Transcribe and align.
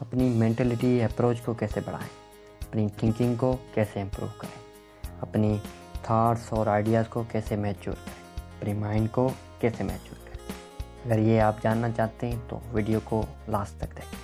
اپنی 0.00 0.28
mentality 0.28 1.02
approach 1.02 1.40
کو 1.40 1.54
کیسے 1.54 1.80
بڑھائیں؟ 1.84 2.08
اپنی 2.68 2.88
تھنکنگ 2.96 3.34
کو 3.34 3.56
کیسے 3.74 4.00
امپروو 4.00 4.28
کریں؟ 4.38 4.64
اپنی 5.20 5.58
تھاٹس 6.02 6.52
اور 6.52 6.66
آئیڈیاز 6.66 7.08
کو 7.08 7.22
کیسے 7.32 7.56
میچور 7.56 7.94
کریں؟ 7.94 8.46
اپنی 8.58 8.72
مائنڈ 8.72 9.08
کو 9.12 9.28
کیسے 9.60 9.84
میچور 9.84 10.28
کریں؟ 10.28 10.56
اگر 11.04 11.18
یہ 11.18 11.40
آپ 11.40 11.62
جاننا 11.62 11.88
چاہتے 11.96 12.28
ہیں 12.28 12.38
تو 12.48 12.58
ویڈیو 12.72 13.00
کو 13.04 13.26
لاسٹ 13.48 13.76
تک 13.76 13.96
دیکھیں۔ 13.96 14.18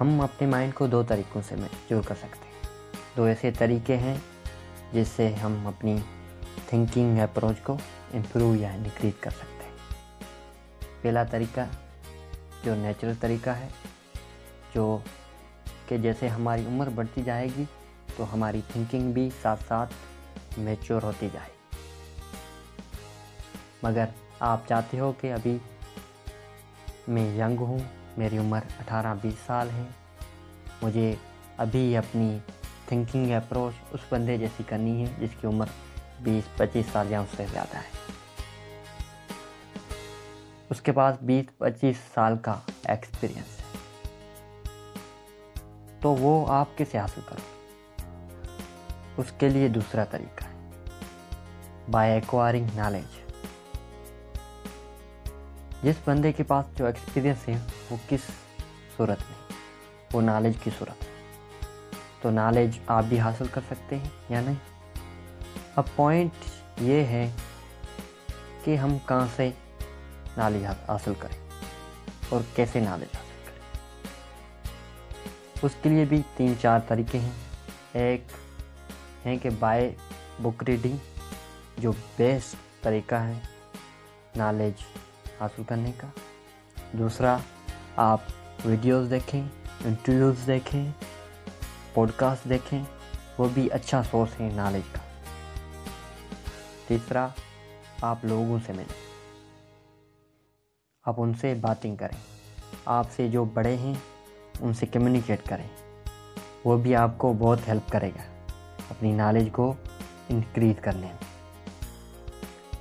ہم 0.00 0.20
اپنے 0.20 0.46
مائنڈ 0.46 0.74
کو 0.74 0.86
دو 0.86 1.02
طریقوں 1.02 1.42
سے 1.48 1.56
میچور 1.56 2.02
کر 2.08 2.14
سکتے 2.14 2.46
ہیں۔ 2.46 2.76
دو 3.16 3.24
ایسے 3.24 3.50
طریقے 3.50 3.96
ہیں 3.96 4.16
جس 4.92 5.08
سے 5.08 5.34
ہم 5.34 5.66
اپنی 5.66 5.98
تھنکنگ 6.66 7.18
اپروچ 7.18 7.56
کو 7.62 7.76
امپروو 8.14 8.54
یا 8.54 8.72
انکریز 8.72 9.12
کر 9.20 9.30
سکتے 9.30 9.64
ہیں۔ 9.64 9.76
پہلا 11.02 11.24
طریقہ 11.24 11.60
جو 12.64 12.74
نیچرل 12.74 13.12
طریقہ 13.20 13.50
ہے، 13.50 13.68
جو 14.74 14.98
کہ 15.86 15.98
جیسے 15.98 16.28
ہماری 16.28 16.64
عمر 16.66 16.88
بڑھتی 16.94 17.22
جائے 17.22 17.48
گی، 17.56 17.64
تو 18.16 18.24
ہماری 18.32 18.60
تھنکنگ 18.72 19.12
بھی 19.12 19.28
ساتھ 19.42 19.62
ساتھ 19.68 19.94
میچور 20.58 21.02
ہوتی 21.02 21.28
جائے 21.32 21.48
مگر 23.82 24.04
آپ 24.40 24.68
چاہتے 24.68 24.98
ہو 24.98 25.12
کہ 25.20 25.32
ابھی 25.32 25.56
میں 27.08 27.26
ینگ 27.38 27.60
ہوں، 27.60 27.78
میری 28.16 28.38
عمر 28.38 28.60
اٹھارہ 28.80 29.14
بیس 29.20 29.46
سال 29.46 29.70
ہے، 29.74 29.84
مجھے 30.82 31.14
ابھی 31.56 31.96
اپنی 31.96 32.38
تھنکنگ 32.86 33.32
اپروچ 33.32 33.82
اس 33.90 34.00
بندے 34.08 34.36
جیسی 34.38 34.62
کرنی 34.68 35.00
ہے 35.00 35.12
جس 35.18 35.40
کی 35.40 35.46
عمر 35.46 35.66
بیس 36.20 36.56
پچیس 36.56 36.86
سال 36.92 37.12
یا 37.12 37.20
اس 37.20 37.36
سے 37.36 37.46
زیادہ 37.52 37.76
ہے۔ 37.76 38.09
اس 40.70 40.80
کے 40.80 40.92
پاس 40.92 41.16
بیس 41.22 41.58
پچیس 41.58 41.96
سال 42.14 42.38
کا 42.38 42.58
ایکسپیرینس 42.84 43.60
ہے۔ 43.60 43.78
تو 46.00 46.14
وہ 46.14 46.52
آپ 46.52 46.66
کیسے 46.76 46.98
حاصل 46.98 47.20
کرو 47.26 47.66
اس 49.16 49.26
کے 49.38 49.48
لیے 49.48 49.68
دوسرا 49.68 50.04
طریقہ 50.04 50.44
ہے۔ 50.44 50.70
بائی 51.90 52.12
ایکوائرنگ 52.12 52.66
نالج 52.74 53.34
جس 55.82 55.94
بندے 56.04 56.32
کے 56.32 56.42
پاس 56.42 56.78
جو 56.78 56.86
ایکسپیرینس 56.86 57.48
ہے، 57.48 57.58
وہ 57.90 57.96
کس 58.08 58.20
صورت 58.96 59.18
میں؟ 59.20 59.52
وہ 60.12 60.22
نالج 60.22 60.54
کی 60.62 60.70
صورت 60.78 61.04
ہے 61.04 61.08
تو 62.20 62.30
نالج 62.30 62.78
آپ 62.86 63.04
بھی 63.08 63.20
حاصل 63.20 63.46
کر 63.50 63.60
سکتے 63.70 63.96
ہیں 63.96 64.08
یا 64.28 64.40
نہیں؟ 64.40 64.54
اب 65.76 65.84
پوائنٹ 65.96 66.30
یہ 66.80 67.04
ہے 67.04 67.32
کہ 68.64 68.76
ہم 68.76 68.98
کہاں 69.06 69.26
سے 69.36 69.50
نالج 70.36 70.64
حاصل 70.88 71.12
کریں 71.18 71.36
اور 72.28 72.40
کیسے 72.54 72.80
نالج 72.80 73.16
حاصل 73.16 73.40
کریں 73.44 73.84
اس 75.62 75.72
کے 75.82 75.88
لیے 75.88 76.04
بھی 76.04 76.22
تین 76.36 76.54
چار 76.60 76.80
طریقے 76.88 77.18
ہیں۔ 77.18 77.32
ایک 77.92 78.24
ہیں 79.26 79.36
کہ 79.36 79.50
بائی 79.58 79.94
بک 80.42 80.64
ریڈنگ، 80.64 80.96
جو 81.78 81.92
بیسٹ 82.16 82.82
طریقہ 82.82 83.14
ہے 83.14 83.38
نالج 84.36 84.82
حاصل 85.40 85.62
کرنے 85.68 85.92
کا۔ 85.96 86.06
دوسرا، 86.92 87.36
آپ 87.96 88.20
ویڈیوز 88.64 89.10
دیکھیں، 89.10 89.42
انٹرویوز 89.84 90.46
دیکھیں 90.46 90.90
پوڈ 91.94 92.10
کاسٹ 92.16 92.48
دیکھیں، 92.48 92.84
وہ 93.38 93.48
بھی 93.54 93.68
اچھا 93.72 94.02
سورس 94.10 94.40
ہے 94.40 94.48
نالج 94.54 94.82
کا۔ 94.92 94.98
تیسرا، 96.86 97.28
آپ 98.02 98.24
لوگوں 98.24 98.58
سے 98.66 98.72
ملیں۔ 98.72 99.09
آپ 101.04 101.14
ان 101.18 101.34
سے 101.34 101.54
باتیں 101.54 101.96
کریں۔ 101.96 102.16
آپ 102.84 103.06
سے 103.16 103.28
جو 103.28 103.44
بڑے 103.44 103.76
ہیں، 103.76 103.94
ان 104.60 104.72
سے 104.72 104.86
کمیونیکیٹ 104.86 105.48
کریں۔ 105.48 105.68
وہ 106.64 106.78
بھی 106.78 106.96
آپ 106.96 107.18
کو 107.18 107.32
بہت 107.38 107.58
ہیلپ 107.68 107.92
کرے 107.92 108.08
گا 108.08 108.22
اپنی 108.90 109.12
نالج 109.12 109.48
کو 109.52 109.74
انکریز 110.28 110.74
کرنے 110.80 111.06
میں۔ 111.06 111.34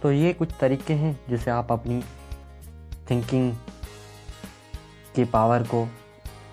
تو 0.00 0.12
یہ 0.12 0.32
کچھ 0.38 0.54
طریقے 0.58 0.94
ہیں 0.94 1.12
جسے 1.28 1.50
آپ 1.50 1.72
اپنی 1.72 2.00
تھنکنگ 3.06 3.50
کی 5.12 5.24
پاور 5.30 5.60
کو 5.68 5.84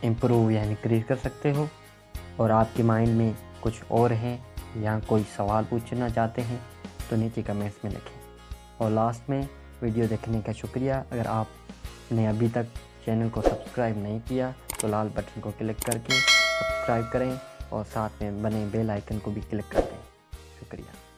امپروو 0.04 0.52
یا 0.52 0.62
انکریز 0.62 1.02
کر 1.08 1.16
سکتے 1.16 1.52
ہو۔ 1.52 1.66
اور 2.36 2.50
آپ 2.50 2.68
کے 2.74 2.84
مائنڈ 2.84 3.10
میں 3.10 3.32
کچھ 3.60 3.84
اور 3.88 4.12
ہیں 4.12 4.38
یا 4.76 5.00
کوئی 5.08 5.24
سوال 5.36 5.64
پوچھنا 5.70 6.10
چاہتے 6.10 6.42
ہیں 6.42 6.58
تو 7.10 7.16
نیچے 7.16 7.42
کمنٹس 7.42 7.84
میں 7.84 7.92
لکھیں۔ 7.92 8.22
اور 8.78 8.92
لاسٹ 8.92 9.30
میں 9.30 9.42
ویڈیو 9.84 10.06
دیکھنے 10.10 10.42
کا 10.46 10.52
شکریہ۔ 10.52 10.94
اگر 10.94 11.26
آپ 11.26 11.46
نے 12.12 12.28
ابھی 12.28 12.48
تک 12.52 12.78
چینل 13.06 13.30
کو 13.30 13.42
سبسکرائب 13.42 13.98
نہیں 13.98 14.20
کیا 14.28 14.50
تو 14.80 14.88
لال 14.88 15.08
بٹن 15.14 15.42
کو 15.42 15.52
کلک 15.58 15.86
کر 15.86 15.98
کے 16.08 16.14
سبسکرائب 16.14 17.12
کریں 17.12 17.32
اور 17.70 17.84
ساتھ 17.94 18.24
میں 18.24 18.32
بنے 18.32 18.66
بیل 18.72 18.90
آئیکن 18.90 19.20
کو 19.20 19.32
بھی 19.32 19.42
کلک 19.50 19.72
کر 19.72 19.82
دیں۔ 19.92 20.02
شکریہ۔ 20.60 21.13